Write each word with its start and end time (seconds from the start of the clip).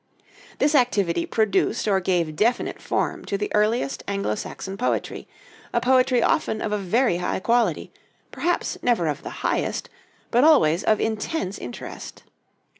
This 0.57 0.73
activity 0.73 1.27
produced 1.27 1.87
or 1.87 1.99
gave 1.99 2.35
definite 2.35 2.81
form 2.81 3.23
to 3.25 3.37
the 3.37 3.53
earliest 3.53 4.03
Anglo 4.07 4.33
Saxon 4.33 4.75
poetry, 4.75 5.27
a 5.73 5.79
poetry 5.79 6.23
often 6.23 6.59
of 6.59 6.71
a 6.71 6.77
very 6.79 7.17
high 7.17 7.39
quality; 7.39 7.91
perhaps 8.31 8.79
never 8.81 9.05
of 9.05 9.21
the 9.21 9.29
highest, 9.45 9.91
but 10.31 10.43
always 10.43 10.83
of 10.83 10.99
intense 10.99 11.59
interest. 11.59 12.23